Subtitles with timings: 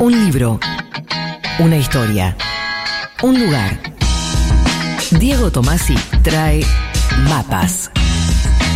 [0.00, 0.58] Un libro.
[1.58, 2.34] Una historia.
[3.22, 3.78] Un lugar.
[5.10, 6.62] Diego Tomasi trae
[7.28, 7.90] mapas.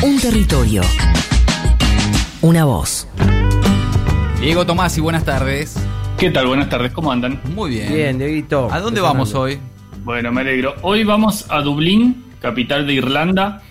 [0.02, 0.82] Un territorio.
[2.42, 3.08] Una voz.
[4.38, 5.76] Diego Tomasi, buenas tardes.
[6.18, 6.46] ¿Qué tal?
[6.46, 7.40] Buenas tardes, ¿cómo andan?
[7.54, 7.90] Muy bien.
[7.90, 8.68] Bien, Dieguito.
[8.70, 9.58] ¿A dónde vamos hoy?
[10.04, 10.74] Bueno, me alegro.
[10.82, 13.62] Hoy vamos a Dublín, capital de Irlanda.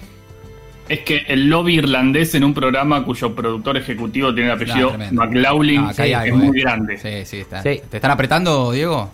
[0.89, 4.95] Es que el lobby irlandés en un programa cuyo productor ejecutivo tiene el apellido Ah,
[4.97, 5.21] tremendo.
[5.25, 6.61] McLaughlin Ah, es muy eh.
[6.61, 6.97] grande.
[6.97, 7.61] Sí, sí, está.
[7.63, 7.81] Sí.
[7.89, 9.11] ¿Te están apretando, Diego?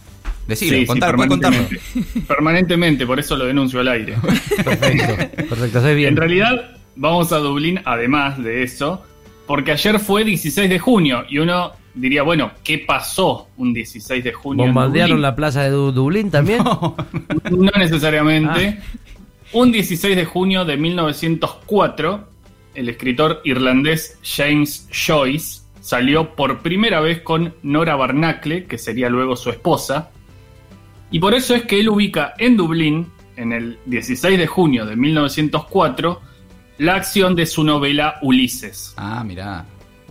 [0.48, 1.80] Decilo, Sí, contar, permanentemente.
[2.28, 4.16] Permanentemente, por eso lo denuncio al aire.
[4.64, 5.16] Perfecto,
[5.48, 6.10] perfecto, bien.
[6.10, 9.06] En realidad, vamos a Dublín además de eso,
[9.46, 14.34] porque ayer fue 16 de junio y uno diría, bueno, ¿qué pasó un 16 de
[14.34, 14.66] junio?
[14.66, 16.64] ¿Bombardearon la plaza de Du- Dublín también?
[17.52, 18.80] No necesariamente.
[19.52, 22.28] Un 16 de junio de 1904,
[22.76, 29.36] el escritor irlandés James Joyce salió por primera vez con Nora Barnacle, que sería luego
[29.36, 30.12] su esposa.
[31.10, 34.96] Y por eso es que él ubica en Dublín, en el 16 de junio de
[34.96, 36.22] 1904,
[36.78, 38.94] la acción de su novela Ulises.
[38.98, 39.66] Ah, mirá.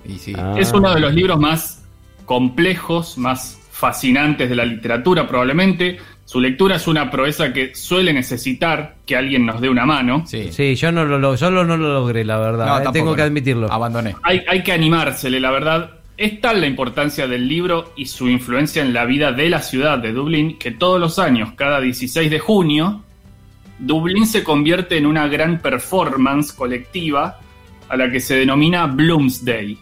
[0.04, 0.32] Y sí.
[0.36, 0.56] Ah.
[0.58, 1.84] Es uno de los libros más
[2.24, 5.98] complejos, más fascinantes de la literatura probablemente.
[6.28, 10.24] Su lectura es una proeza que suele necesitar que alguien nos dé una mano.
[10.26, 10.52] Sí.
[10.52, 12.66] Sí, yo no lo, solo no lo logré, la verdad.
[12.66, 13.72] No, eh, tampoco, Tengo que admitirlo.
[13.72, 14.14] Abandoné.
[14.24, 15.90] Hay, hay que animársele, la verdad.
[16.18, 19.96] Es tal la importancia del libro y su influencia en la vida de la ciudad
[19.96, 23.02] de Dublín que todos los años, cada 16 de junio,
[23.78, 27.40] Dublín se convierte en una gran performance colectiva
[27.88, 29.78] a la que se denomina Bloomsday.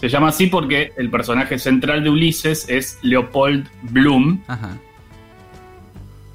[0.00, 4.42] Se llama así porque el personaje central de Ulises es Leopold Bloom.
[4.48, 4.76] Ajá.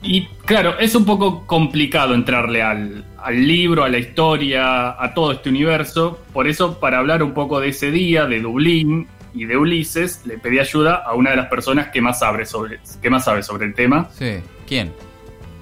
[0.06, 5.32] Y claro, es un poco complicado entrarle al, al libro, a la historia, a todo
[5.32, 6.20] este universo.
[6.32, 10.38] Por eso, para hablar un poco de ese día, de Dublín y de Ulises, le
[10.38, 13.66] pedí ayuda a una de las personas que más sabe sobre, que más sabe sobre
[13.66, 14.10] el tema.
[14.14, 14.36] Sí.
[14.68, 14.94] ¿Quién?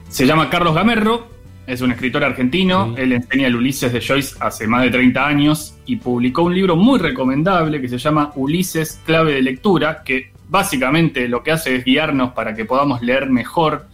[0.09, 1.27] Se llama Carlos Gamerro,
[1.65, 2.93] es un escritor argentino.
[2.95, 3.01] Sí.
[3.01, 6.75] Él enseña el Ulises de Joyce hace más de 30 años y publicó un libro
[6.75, 11.85] muy recomendable que se llama Ulises, clave de lectura, que básicamente lo que hace es
[11.85, 13.87] guiarnos para que podamos leer mejor,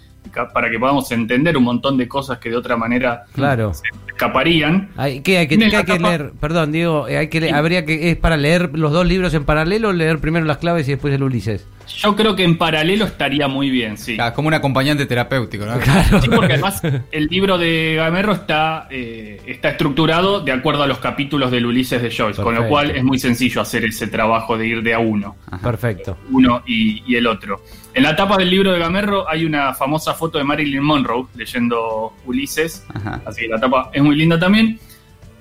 [0.53, 3.73] para que podamos entender un montón de cosas que de otra manera Claro.
[3.73, 4.89] se escaparían.
[4.97, 6.31] Hay, ¿Qué hay que, hay que leer?
[6.39, 7.53] Perdón, Diego, eh, hay que le- Sí.
[7.53, 10.91] habría que es para leer los dos libros en paralelo, leer primero las claves y
[10.91, 11.65] después el Ulises.
[11.97, 14.17] Yo creo que en paralelo estaría muy bien, sí.
[14.35, 15.77] Como un acompañante terapéutico, ¿no?
[15.79, 16.21] Claro.
[16.21, 20.99] Sí, porque además el libro de Gamerro está, eh, está estructurado de acuerdo a los
[20.99, 24.67] capítulos del Ulises de Joyce, con lo cual es muy sencillo hacer ese trabajo de
[24.67, 26.17] ir de a uno, Perfecto.
[26.31, 27.61] uno y, y el otro.
[27.93, 32.13] En la tapa del libro de Gamerro hay una famosa foto de Marilyn Monroe leyendo
[32.25, 33.21] Ulises, Ajá.
[33.25, 34.79] así que la tapa es muy linda también.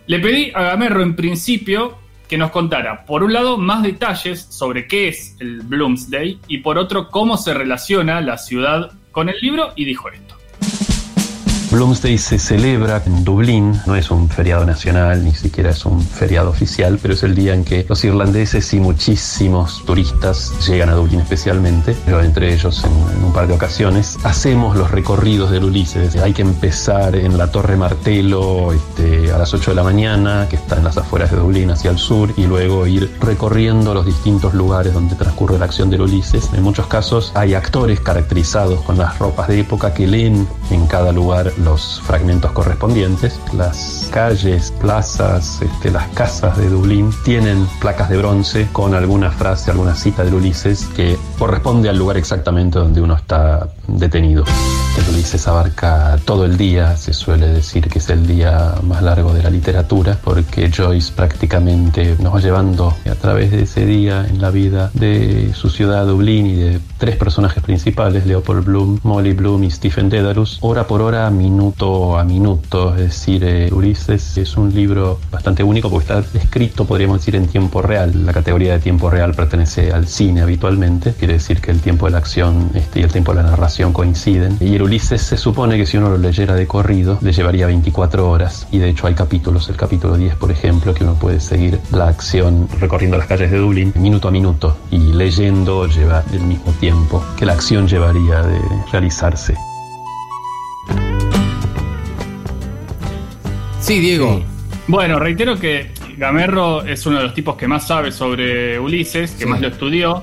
[0.07, 4.87] Le pedí a Gamerro en principio que nos contara, por un lado, más detalles sobre
[4.87, 9.73] qué es el Bloomsday y por otro, cómo se relaciona la ciudad con el libro
[9.75, 10.38] y dijo esto.
[11.71, 16.49] Bloomsday se celebra en Dublín, no es un feriado nacional, ni siquiera es un feriado
[16.49, 21.21] oficial, pero es el día en que los irlandeses y muchísimos turistas llegan a Dublín
[21.21, 24.17] especialmente, pero entre ellos en, en un par de ocasiones.
[24.25, 29.53] Hacemos los recorridos del Ulises, hay que empezar en la Torre Martelo este, a las
[29.53, 32.45] 8 de la mañana, que está en las afueras de Dublín hacia el sur, y
[32.47, 36.49] luego ir recorriendo los distintos lugares donde transcurre la acción del Ulises.
[36.55, 41.13] En muchos casos hay actores caracterizados con las ropas de época que leen en cada
[41.13, 43.41] lugar los fragmentos correspondientes.
[43.53, 49.71] Las calles, plazas, este, las casas de Dublín tienen placas de bronce con alguna frase,
[49.71, 54.45] alguna cita del Ulises que corresponde al lugar exactamente donde uno está detenido.
[55.19, 59.43] Ulises abarca todo el día, se suele decir que es el día más largo de
[59.43, 64.51] la literatura, porque Joyce prácticamente nos va llevando a través de ese día en la
[64.51, 69.73] vida de su ciudad Dublín y de tres personajes principales, Leopold Bloom, Molly Bloom y
[69.73, 72.95] Stephen Dedalus, hora por hora, minuto a minuto.
[72.95, 77.49] Es decir, eh, Ulises es un libro bastante único porque está escrito, podríamos decir, en
[77.49, 78.25] tiempo real.
[78.25, 82.13] La categoría de tiempo real pertenece al cine habitualmente, quiere decir que el tiempo de
[82.13, 84.57] la acción este, y el tiempo de la narración coinciden.
[84.61, 84.83] Y el
[85.17, 88.69] se supone que si uno lo leyera de corrido, le llevaría 24 horas.
[88.71, 92.09] Y de hecho hay capítulos, el capítulo 10, por ejemplo, que uno puede seguir la
[92.09, 97.25] acción recorriendo las calles de Dublín minuto a minuto y leyendo lleva el mismo tiempo
[97.39, 98.61] que la acción llevaría de
[98.93, 99.55] realizarse.
[103.81, 104.37] Sí, Diego.
[104.37, 104.45] Sí.
[104.89, 109.45] Bueno, reitero que Gamerro es uno de los tipos que más sabe sobre Ulises, que
[109.45, 109.47] Sí.
[109.49, 110.23] más lo estudió,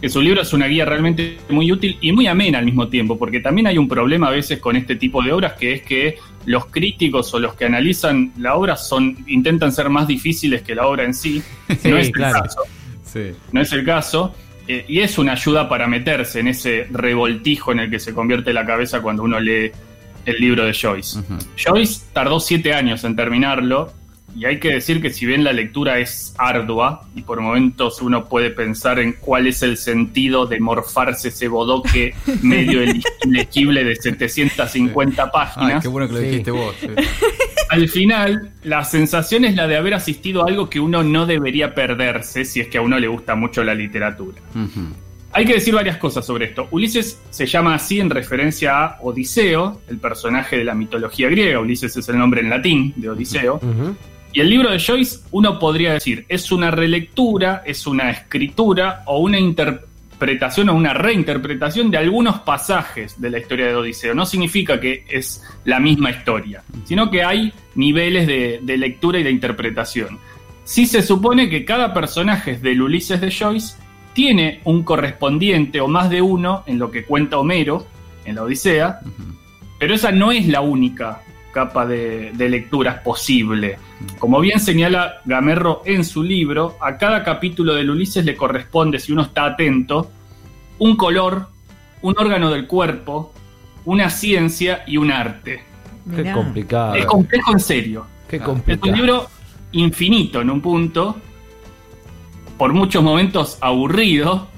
[0.00, 3.18] que su libro es una guía realmente muy útil y muy amena al mismo tiempo,
[3.18, 6.16] porque también hay un problema a veces con este tipo de obras, que es que
[6.46, 10.86] los críticos o los que analizan la obra son intentan ser más difíciles que la
[10.86, 11.42] obra en sí.
[11.82, 12.36] Sí, no es claro.
[12.36, 12.60] el caso.
[13.04, 13.20] Sí.
[13.52, 14.34] No es el caso.
[14.68, 18.52] eh, y es una ayuda para meterse en ese revoltijo en el que se convierte
[18.52, 19.70] la cabeza cuando uno lee
[20.26, 21.18] el libro de Joyce.
[21.62, 23.92] Joyce tardó siete años en terminarlo
[24.36, 28.26] y hay que decir que si bien la lectura es ardua y por momentos uno
[28.26, 32.80] puede pensar en cuál es el sentido de morfarse ese bodoque medio
[33.24, 36.26] ilegible de 750 Ay, páginas, qué bueno que lo Sí.
[36.26, 36.74] dijiste vos.
[36.80, 36.86] sí.
[37.70, 41.74] al final la sensación es la de haber asistido a algo que uno no debería
[41.74, 44.40] perderse si es que a uno le gusta mucho la literatura.
[45.32, 46.66] Hay que decir varias cosas sobre esto.
[46.72, 51.60] Ulises se llama así en referencia a Odiseo, el personaje de la mitología griega.
[51.60, 53.60] Ulises es el nombre en latín de Odiseo.
[54.32, 59.18] Y el libro de Joyce, uno podría decir, es una relectura, es una escritura o
[59.18, 64.14] una interpretación o una reinterpretación de algunos pasajes de la historia de Odiseo.
[64.14, 69.24] No significa que es la misma historia, sino que hay niveles de, de lectura y
[69.24, 70.18] de interpretación.
[70.62, 73.74] Sí se supone que cada personaje del Ulises de Joyce
[74.12, 77.86] tiene un correspondiente o más de uno en lo que cuenta Homero
[78.24, 79.00] en la Odisea,
[79.80, 83.78] pero esa no es la única capa de, de lecturas posible.
[84.18, 89.12] Como bien señala Gamerro en su libro, a cada capítulo del Ulises le corresponde, si
[89.12, 90.10] uno está atento,
[90.78, 91.48] un color,
[92.02, 93.32] un órgano del cuerpo,
[93.84, 95.64] una ciencia y un arte.
[96.14, 96.32] Qué Mirá.
[96.34, 96.94] complicado.
[96.94, 98.06] Es complejo en serio.
[98.28, 98.92] Qué Es Es complicado.
[98.92, 99.26] un libro
[99.72, 101.16] infinito en un punto,
[102.56, 104.48] por muchos momentos aburrido,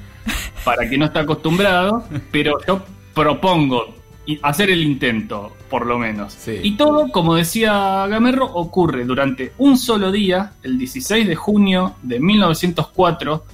[0.64, 2.82] para quien no está acostumbrado, pero yo
[3.14, 3.94] propongo
[4.42, 6.32] hacer el intento, por lo menos.
[6.32, 6.58] Sí.
[6.62, 12.20] Y todo, como decía Gamerro, ocurre durante un solo día, el 16 de junio de
[12.20, 13.44] 1904,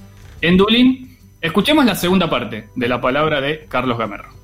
[0.41, 1.17] en Dublín.
[1.41, 4.38] Escuchemos la segunda parte de la palabra de Carlos Gamerro.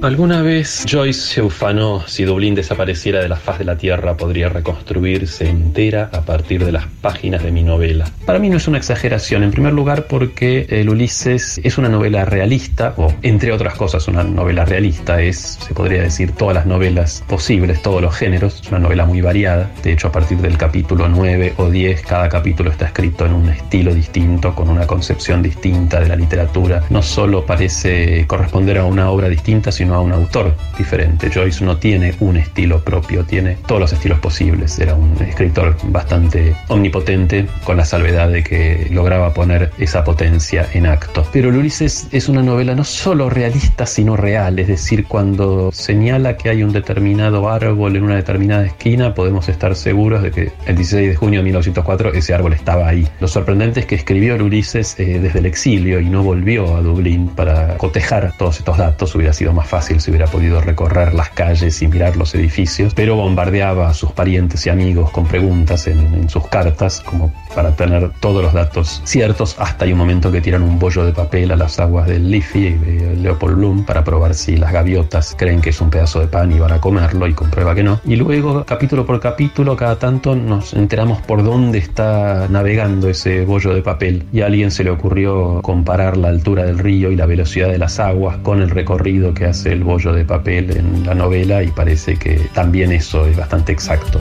[0.00, 4.48] Alguna vez Joyce se ufanó si Dublín desapareciera de la faz de la Tierra podría
[4.48, 8.08] reconstruirse entera a partir de las páginas de mi novela.
[8.24, 12.24] Para mí no es una exageración, en primer lugar porque el Ulises es una novela
[12.24, 17.24] realista, o entre otras cosas una novela realista, es, se podría decir, todas las novelas
[17.26, 21.08] posibles, todos los géneros, es una novela muy variada, de hecho a partir del capítulo
[21.08, 25.98] 9 o 10 cada capítulo está escrito en un estilo distinto, con una concepción distinta
[25.98, 30.54] de la literatura, no solo parece corresponder a una obra distinta, sino a un autor
[30.76, 31.30] diferente.
[31.30, 34.78] Joyce no tiene un estilo propio, tiene todos los estilos posibles.
[34.78, 40.86] Era un escritor bastante omnipotente, con la salvedad de que lograba poner esa potencia en
[40.86, 41.26] acto.
[41.32, 44.58] Pero Ulises es una novela no solo realista, sino real.
[44.58, 49.74] Es decir, cuando señala que hay un determinado árbol en una determinada esquina, podemos estar
[49.74, 53.08] seguros de que el 16 de junio de 1904 ese árbol estaba ahí.
[53.20, 57.28] Lo sorprendente es que escribió Ulises eh, desde el exilio y no volvió a Dublín
[57.28, 59.14] para cotejar todos estos datos.
[59.14, 63.16] Hubiera sido más fácil si hubiera podido recorrer las calles y mirar los edificios, pero
[63.16, 68.10] bombardeaba a sus parientes y amigos con preguntas en, en sus cartas, como para tener
[68.20, 69.56] todos los datos ciertos.
[69.58, 72.66] Hasta hay un momento que tiran un bollo de papel a las aguas del Liffey
[72.66, 76.26] y de Leopold Bloom para probar si las gaviotas creen que es un pedazo de
[76.26, 78.00] pan y van a comerlo y comprueba que no.
[78.04, 83.74] Y luego, capítulo por capítulo, cada tanto nos enteramos por dónde está navegando ese bollo
[83.74, 87.26] de papel y a alguien se le ocurrió comparar la altura del río y la
[87.26, 91.14] velocidad de las aguas con el recorrido que hace el bollo de papel en la
[91.14, 94.20] novela y parece que también eso es bastante exacto.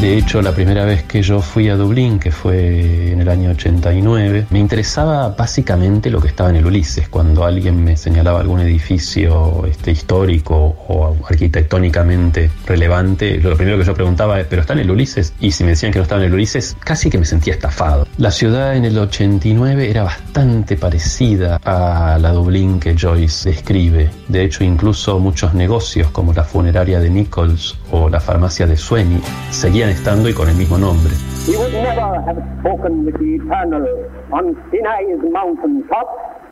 [0.00, 3.52] De hecho, la primera vez que yo fui a Dublín, que fue en el año
[3.52, 7.08] 89, me interesaba básicamente lo que estaba en el Ulises.
[7.08, 10.54] Cuando alguien me señalaba algún edificio este, histórico
[10.86, 15.32] o arquitectónicamente relevante, lo primero que yo preguntaba es, ¿pero está en el Ulises?
[15.40, 18.06] Y si me decían que no estaba en el Ulises, casi que me sentía estafado.
[18.18, 24.10] La ciudad en el 89 era bastante parecida a la Dublín que Joyce describe.
[24.28, 29.22] De hecho, incluso muchos negocios como la funeraria de Nichols o la farmacia de Sweeney
[29.50, 31.14] seguían estando y con el mismo nombre.
[31.46, 33.86] He would never have spoken with the Eternal
[34.32, 36.08] on Sinai's mountain top,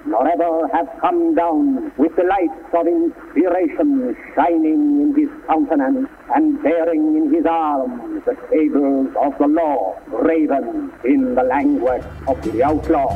[0.06, 6.62] nor ever have come down with the lights of inspiration shining in his countenance and
[6.62, 12.62] bearing in his arms the tables of the law, graven in the language of the
[12.62, 13.08] outlaw.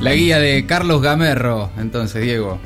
[0.00, 2.58] La guía de Carlos Gamerro, entonces, Diego.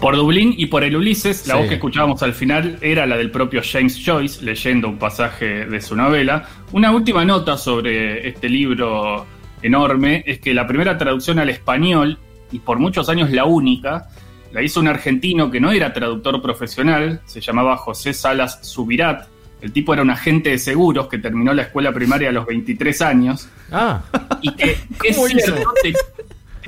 [0.00, 1.60] Por Dublín y por el Ulises, la Sí.
[1.60, 5.80] voz que escuchábamos al final era la del propio James Joyce, leyendo un pasaje de
[5.80, 6.44] su novela.
[6.72, 9.26] Una última nota sobre este libro
[9.62, 12.18] enorme es que la primera traducción al español,
[12.52, 14.08] y por muchos años la única,
[14.52, 19.26] la hizo un argentino que no era traductor profesional, se llamaba José Salas Subirat.
[19.62, 23.00] El tipo era un agente de seguros que terminó la escuela primaria a los 23
[23.02, 24.02] años Ah,
[24.42, 24.76] y que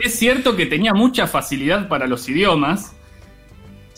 [0.03, 2.95] es cierto que tenía mucha facilidad para los idiomas.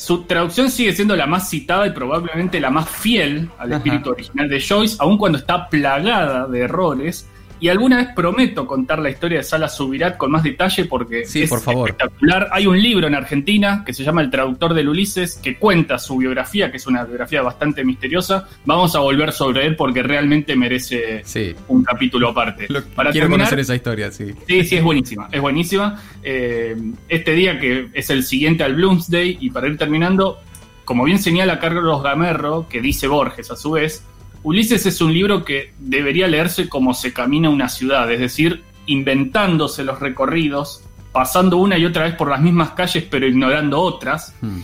[0.00, 3.76] Su traducción sigue siendo la más citada y probablemente la más fiel al Ajá.
[3.76, 7.28] espíritu original de Joyce, aun cuando está plagada de errores.
[7.60, 11.42] Y alguna vez prometo contar la historia de Sala Subirat con más detalle porque Sí,
[11.42, 11.90] es por favor.
[11.90, 12.48] espectacular.
[12.52, 16.16] Hay un libro en Argentina que se llama El traductor del Ulises que cuenta su
[16.16, 18.48] biografía, que es una biografía bastante misteriosa.
[18.64, 21.54] Vamos a volver sobre él porque realmente merece Sí.
[21.68, 22.66] un capítulo aparte.
[22.70, 24.32] Lo- Para quiero terminar, conocer esa historia, sí.
[24.48, 26.00] Sí, sí, es buenísima, es buenísima.
[26.22, 26.76] Eh,
[27.08, 30.38] este día que es el siguiente al Bloomsday, y para ir terminando,
[30.86, 34.02] como bien señala Carlos Gamerro, que dice Borges a su vez,
[34.42, 39.84] Ulises es un libro que debería leerse como se camina una ciudad, es decir, inventándose
[39.84, 40.82] los recorridos,
[41.12, 44.34] pasando una y otra vez por las mismas calles pero ignorando otras.
[44.40, 44.60] Hmm.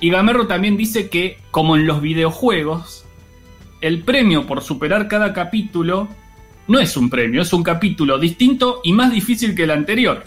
[0.00, 3.04] Y Gamerro también dice que, como en los videojuegos,
[3.80, 6.08] el premio por superar cada capítulo
[6.66, 10.22] no es un premio, es un capítulo distinto y más difícil que el anterior.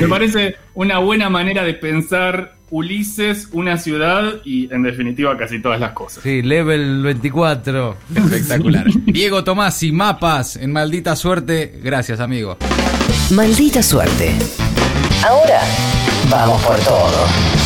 [0.00, 5.80] Me parece una buena manera de pensar Ulises, una ciudad y, en definitiva, casi todas
[5.80, 6.22] las cosas.
[6.22, 7.96] Sí, level 24.
[8.14, 8.86] Espectacular.
[9.06, 11.80] Diego Tomasi, mapas en maldita suerte.
[11.82, 12.56] Gracias, amigo.
[13.30, 14.32] Maldita suerte.
[15.24, 15.60] Ahora
[16.30, 17.65] vamos por todo.